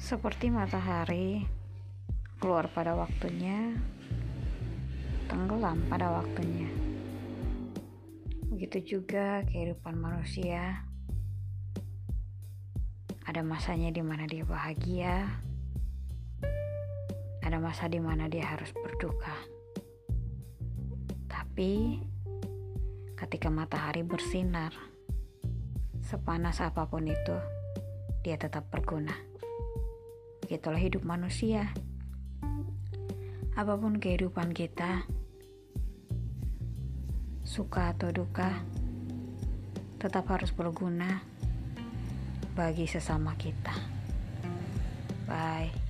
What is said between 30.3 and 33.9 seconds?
Itulah hidup manusia. Apa